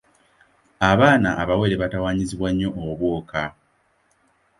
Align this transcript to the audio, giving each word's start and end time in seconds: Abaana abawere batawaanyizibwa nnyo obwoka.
Abaana 0.91 1.29
abawere 1.41 1.75
batawaanyizibwa 1.81 2.49
nnyo 2.51 2.69
obwoka. 2.85 3.41